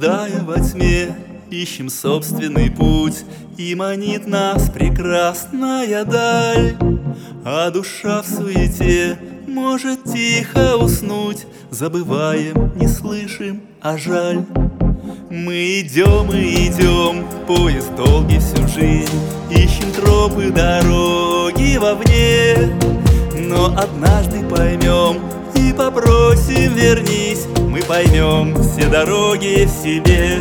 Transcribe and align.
Блуждая 0.00 0.42
во 0.44 0.58
тьме, 0.58 1.14
ищем 1.50 1.90
собственный 1.90 2.70
путь 2.70 3.26
И 3.58 3.74
манит 3.74 4.26
нас 4.26 4.70
прекрасная 4.70 6.06
даль. 6.06 6.74
А 7.44 7.70
душа 7.70 8.22
в 8.22 8.26
суете 8.26 9.18
может 9.46 10.04
тихо 10.04 10.78
уснуть 10.78 11.46
Забываем, 11.70 12.72
не 12.76 12.88
слышим, 12.88 13.60
а 13.82 13.98
жаль. 13.98 14.42
Мы 15.28 15.80
идем 15.80 16.30
и 16.32 16.68
идем, 16.68 17.26
поезд 17.46 17.94
долгий 17.94 18.38
всю 18.38 18.66
жизнь 18.68 19.20
Ищем 19.50 19.92
тропы 19.92 20.50
дороги 20.50 21.76
вовне. 21.76 22.74
Но 23.38 23.76
однажды 23.76 24.48
поймем 24.48 25.20
и 25.54 25.74
попросим 25.74 26.72
вернись. 26.74 27.29
Мы 27.29 27.29
поймем 27.90 28.54
все 28.62 28.86
дороги 28.86 29.66
в 29.66 29.82
себе 29.82 30.38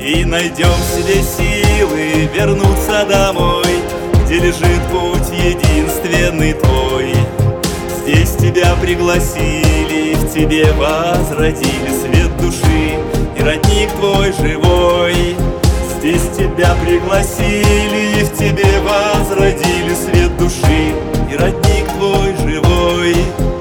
И 0.00 0.24
найдем 0.24 0.72
себе 0.96 1.22
силы 1.22 2.26
вернуться 2.34 3.04
домой 3.06 3.66
Где 4.24 4.36
лежит 4.36 4.82
путь 4.90 5.28
единственный 5.30 6.54
твой. 6.54 7.12
Здесь 8.00 8.34
тебя 8.36 8.74
пригласили, 8.80 10.14
в 10.14 10.32
тебе 10.32 10.72
возродили 10.72 11.90
свет 11.90 12.34
души 12.38 12.96
И 13.36 13.42
родник 13.42 13.90
твой 14.00 14.32
живой. 14.32 15.36
Здесь 15.98 16.30
тебя 16.34 16.74
пригласили, 16.82 18.24
в 18.24 18.38
тебе 18.38 18.80
возродили 18.80 19.94
свет 19.94 20.34
души 20.38 20.94
И 21.30 21.36
родник 21.36 21.86
твой 21.98 22.34
живой 22.38 23.57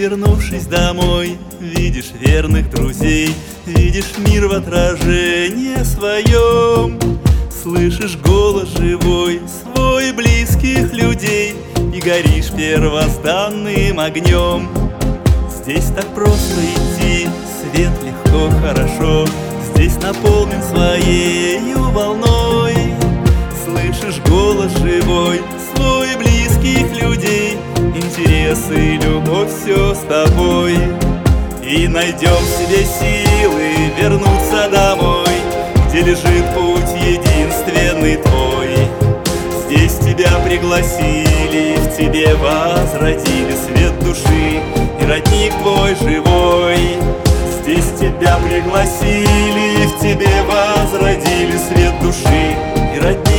вернувшись 0.00 0.64
домой, 0.64 1.36
видишь 1.60 2.12
верных 2.18 2.70
друзей, 2.70 3.34
видишь 3.66 4.16
мир 4.26 4.46
в 4.46 4.52
отражении 4.52 5.82
своем, 5.84 6.98
слышишь 7.62 8.16
голос 8.16 8.70
живой, 8.78 9.42
свой 9.62 10.12
близких 10.12 10.94
людей 10.94 11.54
и 11.94 12.00
горишь 12.00 12.50
первозданным 12.56 14.00
огнем. 14.00 14.70
Здесь 15.54 15.90
так 15.94 16.06
просто 16.14 16.60
идти, 16.62 17.28
свет 17.60 17.92
легко, 18.02 18.48
хорошо, 18.62 19.26
здесь 19.74 19.96
наполнен 19.96 20.62
своей 20.62 21.74
волной. 21.92 22.74
Слышишь 23.64 24.22
голос 24.26 24.72
живой, 24.78 25.42
свой 25.74 26.16
близких 26.16 26.29
людей, 26.29 26.29
интересы 28.50 28.74
и 28.74 28.98
любовь 28.98 29.48
все 29.48 29.94
с 29.94 30.00
тобой. 30.00 30.74
И 31.62 31.86
найдем 31.86 32.42
себе 32.58 32.84
силы 32.84 33.92
вернуться 33.96 34.68
домой 34.72 35.28
Где 35.88 36.00
лежит 36.00 36.44
путь 36.54 36.90
единственный 37.00 38.16
твой. 38.16 38.88
Здесь 39.66 39.98
тебя 39.98 40.38
пригласили, 40.44 41.76
в 41.76 41.96
тебе 41.96 42.34
возродили 42.34 43.54
свет 43.54 43.96
души 44.00 44.60
И 45.00 45.06
родник 45.06 45.52
твой 45.62 45.94
живой. 45.94 46.96
Здесь 47.62 47.92
тебя 48.00 48.36
пригласили, 48.38 49.86
в 49.86 50.00
тебе 50.00 50.42
возродили 50.48 51.56
свет 51.56 51.94
души 52.02 52.56
И 52.96 52.98
родник 52.98 53.29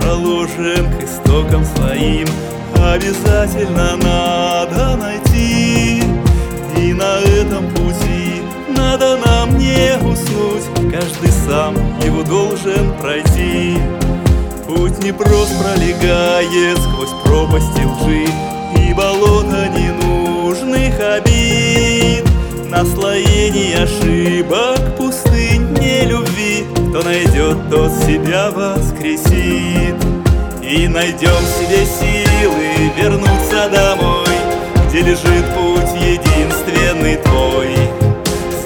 проложен 0.00 0.86
к 0.98 1.04
истокам 1.04 1.64
своим. 1.64 2.26
Обязательно 2.76 3.96
надо 3.96 4.96
найти. 4.96 6.02
И 6.76 6.92
на 6.92 7.18
этом 7.20 7.68
пути 7.70 8.42
надо 8.76 9.18
нам 9.24 9.58
не 9.58 9.96
уснуть. 9.98 10.92
Каждый 10.92 11.30
сам 11.46 11.74
его 12.04 12.22
должен 12.22 12.92
пройти. 13.00 13.76
Путь 14.66 15.02
непрост 15.02 15.52
пролегает 15.60 16.78
сквозь 16.78 17.10
пропасти 17.24 17.82
лжи 17.84 18.26
И 18.80 18.94
болото 18.94 19.68
ненужных 19.68 20.94
обид 21.00 22.24
Наслоение 22.70 23.82
ошибок, 23.82 24.80
не 24.96 25.06
любви 25.06 25.29
Кто 26.90 27.04
найдет, 27.04 27.56
тот 27.70 27.92
себя 28.04 28.50
воскресит. 28.50 29.94
И 30.60 30.88
найдем 30.88 31.40
себе 31.56 31.86
силы 31.86 32.92
вернуться 32.96 33.68
домой 33.70 34.26
Где 34.88 35.02
лежит 35.02 35.46
путь 35.54 35.94
единственный 35.94 37.16
твой. 37.18 37.76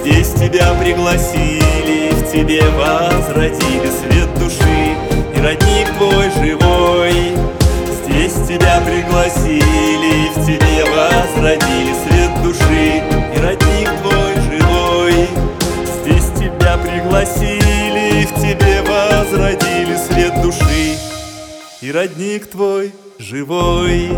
Здесь 0.01 0.33
тебя 0.33 0.73
пригласили, 0.73 2.09
в 2.13 2.31
тебе 2.31 2.63
возродили 2.71 3.91
свет 3.91 4.33
души. 4.39 4.95
И 5.35 5.41
родник 5.41 5.87
твой 5.99 6.31
живой 6.31 6.74
И 21.81 21.91
родник 21.91 22.47
твой 22.47 22.93
живой 23.19 24.09